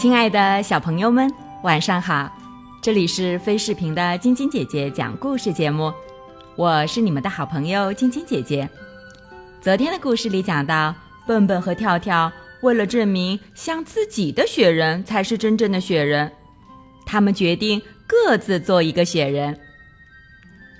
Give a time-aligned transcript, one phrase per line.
[0.00, 1.28] 亲爱的小朋友们，
[1.64, 2.30] 晚上好！
[2.80, 5.92] 这里是飞视频的晶晶姐姐讲故事节目，
[6.54, 8.70] 我是你们的好朋友晶晶姐姐。
[9.60, 10.94] 昨天的故事里讲到，
[11.26, 16.30] 笨笨和跳跳为了证明像自己的雪人才是真正的雪人，
[17.04, 19.58] 他们决定各自做一个雪人。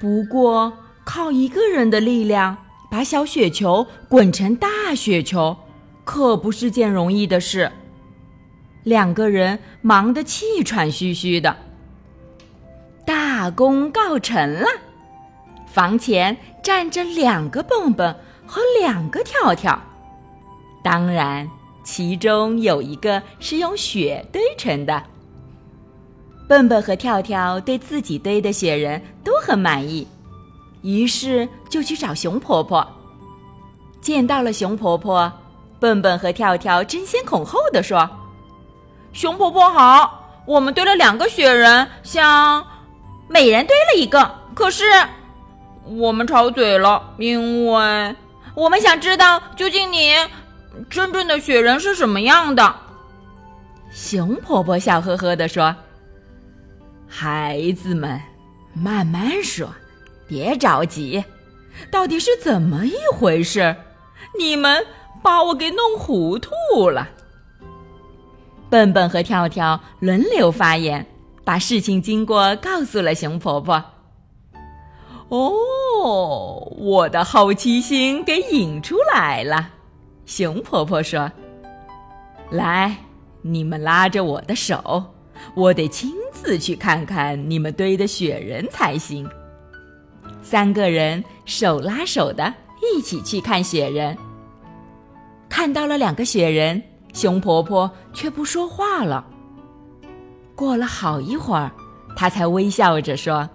[0.00, 0.72] 不过，
[1.04, 2.56] 靠一个人的力量
[2.88, 5.56] 把小雪球滚成大雪球，
[6.04, 7.72] 可不是件容易的事。
[8.88, 11.54] 两个人忙得气喘吁吁的，
[13.04, 14.66] 大功告成了。
[15.66, 18.14] 房前站着两个蹦蹦
[18.46, 19.78] 和两个跳跳，
[20.82, 21.46] 当然，
[21.84, 25.02] 其中有一个是用雪堆成的。
[26.48, 30.08] 蹦蹦和跳跳对自己堆的雪人都很满意，
[30.80, 32.86] 于是就去找熊婆婆。
[34.00, 35.30] 见到了熊婆婆，
[35.78, 38.08] 蹦蹦和跳跳争先恐后的说。
[39.12, 42.64] 熊婆婆好，我们堆了两个雪人，像
[43.28, 44.30] 每人堆了一个。
[44.54, 44.84] 可是
[45.84, 48.16] 我们吵嘴了，因为
[48.54, 50.12] 我们想知道究竟你
[50.90, 52.74] 真正的雪人是什么样的。
[53.90, 55.74] 熊婆婆笑呵呵地说
[57.08, 58.20] ：“孩子们，
[58.74, 59.68] 慢慢说，
[60.28, 61.24] 别着急，
[61.90, 63.74] 到底是怎么一回事？
[64.38, 64.86] 你们
[65.22, 66.52] 把我给弄糊涂
[66.90, 67.08] 了。”
[68.70, 71.06] 笨笨和跳跳轮流发言，
[71.44, 73.82] 把事情经过告诉了熊婆婆。
[75.28, 79.70] 哦，我的好奇心给引出来了，
[80.26, 81.30] 熊婆婆说
[82.50, 82.96] ：“来，
[83.42, 85.04] 你们拉着我的手，
[85.54, 89.28] 我得亲自去看看你们堆的雪人才行。”
[90.42, 94.16] 三个人手拉手的一起去看雪人，
[95.48, 96.82] 看到了两个雪人。
[97.18, 99.26] 熊婆婆却不说话了。
[100.54, 101.68] 过了好一会儿，
[102.14, 103.50] 她才微笑着说：“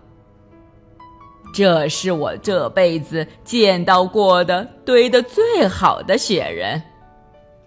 [1.55, 6.83] 这是我这辈子见到过的堆的最好的雪人，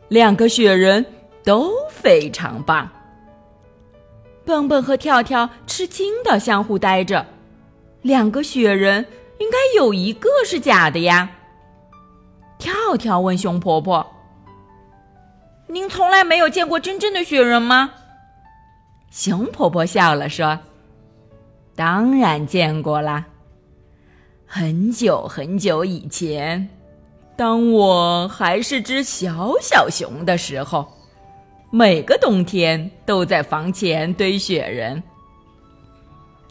[0.08, 1.02] 两个雪人
[1.42, 2.86] 都非常棒。”
[4.44, 7.24] 蹦蹦和跳跳吃惊的相互呆着，
[8.02, 9.06] 两个雪人
[9.38, 11.30] 应该有一个是假的呀。
[12.58, 14.06] 跳跳问熊婆婆。
[15.76, 17.92] 您从来没有见过真正的雪人吗？
[19.10, 20.58] 熊婆婆笑了说
[21.76, 23.26] ：“当然见过啦。
[24.46, 26.66] 很久很久以前，
[27.36, 30.90] 当我还是只小小熊的时候，
[31.70, 35.02] 每个冬天都在房前堆雪人。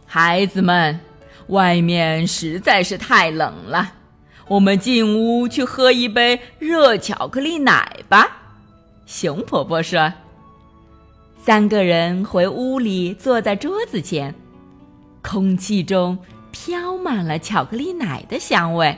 [0.05, 0.99] 孩子们，
[1.47, 3.91] 外面实在是太冷了，
[4.47, 8.34] 我们进屋去喝一杯热巧克力奶吧。”
[9.05, 10.11] 熊婆婆说
[11.37, 14.33] ：“三个人回屋里，坐在桌子前，
[15.21, 16.17] 空气中
[16.51, 18.97] 飘满了巧克力奶的香味。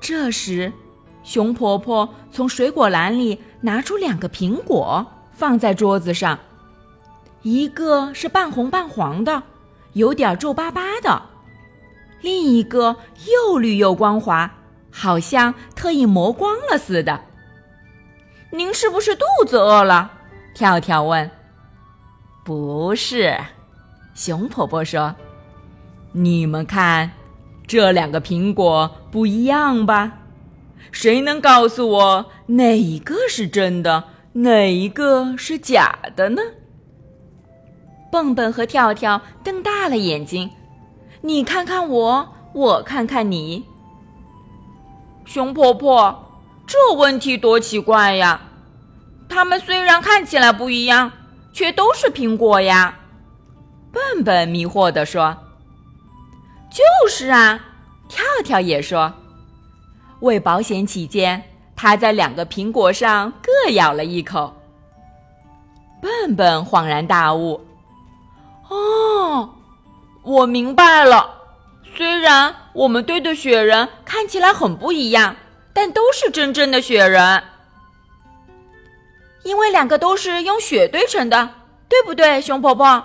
[0.00, 0.72] 这时，
[1.24, 6.38] 熊婆婆从水果篮里拿出两个苹果，放在桌子上，
[7.42, 9.42] 一个是半红半黄的，
[9.94, 11.20] 有点皱巴巴的；
[12.20, 12.96] 另一个
[13.26, 14.48] 又绿又光滑，
[14.92, 17.20] 好像特意磨光了似的。”
[18.50, 20.10] 您是不是肚子饿了？
[20.54, 21.30] 跳跳问。
[22.44, 23.36] 不是，
[24.14, 25.14] 熊婆婆说
[26.12, 27.10] ：“你们看，
[27.66, 30.12] 这两个苹果不一样吧？
[30.92, 36.40] 谁能告诉我哪个是真的，哪一个是假的呢？”
[38.12, 40.48] 蹦蹦和跳跳瞪大了眼睛，
[41.20, 43.64] 你看看我，我看看你。
[45.24, 46.22] 熊婆婆。
[46.66, 48.40] 这问题多奇怪呀！
[49.28, 51.12] 它们虽然看起来不一样，
[51.52, 52.98] 却都是苹果呀。
[53.92, 55.36] 笨笨迷惑地说
[56.70, 57.60] ：“就是啊。”
[58.08, 59.12] 跳跳也说
[60.20, 61.42] ：“为保险起见，
[61.74, 64.54] 他在两个苹果上各咬了一口。”
[66.00, 67.64] 笨笨恍然大悟
[68.68, 69.50] ：“哦，
[70.22, 71.30] 我明白了。
[71.96, 75.36] 虽然我们堆的雪人看起来很不一样。”
[75.76, 77.42] 但都是真正的雪人，
[79.42, 81.50] 因为两个都是用雪堆成的，
[81.86, 82.40] 对不对？
[82.40, 83.04] 熊婆婆，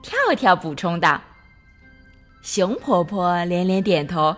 [0.00, 1.20] 跳跳补充道。
[2.40, 4.36] 熊婆婆连连点头。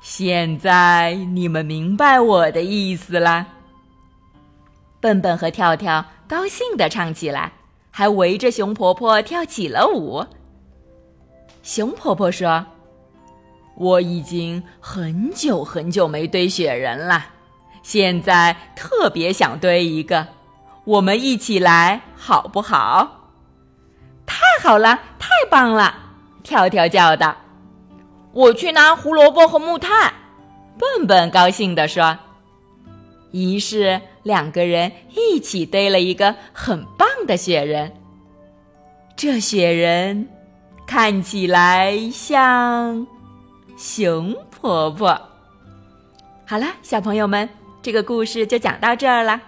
[0.00, 3.46] 现在你们明白我的意思啦。
[5.02, 7.52] 笨笨和跳跳高兴的唱起来，
[7.90, 10.24] 还围着熊婆婆跳起了舞。
[11.62, 12.64] 熊婆婆说。
[13.76, 17.26] 我已经很久很久没堆雪人了，
[17.82, 20.28] 现在特别想堆一个。
[20.84, 23.30] 我们一起来好不好？
[24.26, 25.94] 太好了，太棒了！
[26.42, 27.36] 跳跳叫道
[28.32, 30.12] ：“我去拿胡萝卜和木炭。”
[30.78, 32.18] 笨笨高兴地说。
[33.32, 37.92] 于是两个人一起堆了一个很棒的雪人。
[39.16, 40.28] 这雪人
[40.86, 43.06] 看起来像
[43.76, 45.20] 熊婆婆。
[46.46, 47.48] 好了，小朋友们，
[47.82, 49.40] 这个故事就讲到这儿了。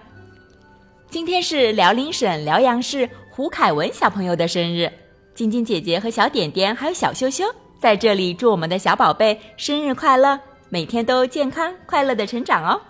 [1.09, 4.91] 今天是辽宁省辽阳市胡凯文小朋友的生日，
[5.33, 7.45] 晶晶姐姐和小点点还有小羞羞
[7.79, 10.37] 在这里祝我们的小宝贝生日快乐，
[10.69, 12.81] 每天都健康快乐的成长哦。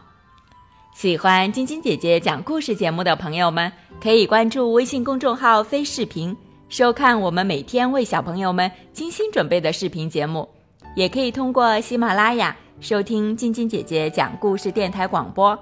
[0.95, 6.35] 喜欢晶晶姐姐讲故事节目的朋友们，可以关注微信公众号“飞视频”，
[6.69, 10.49] 收看我们每天为小朋友们精心准备的视频节目，
[10.97, 15.55] 也可以通过喜马拉雅收听晶晶姐姐讲故事电台广播。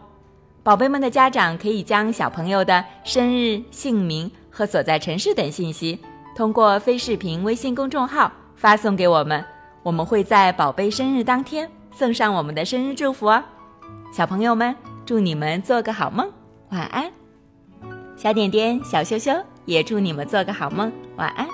[0.63, 5.99] 宝贝们的家长可以将小朋友的生日、姓名和所在城市等信息，
[6.37, 9.43] 通过飞视频微信公众号发送给我们，
[9.83, 13.43] 我们会在宝贝生日当天送上我们的生日祝福哦。
[14.13, 14.73] 小朋友们，
[15.05, 16.31] 祝你们做个好梦，
[16.69, 17.11] 晚安。
[18.15, 19.33] 小点点、小羞羞
[19.65, 21.45] 也祝你们做个好梦，晚安。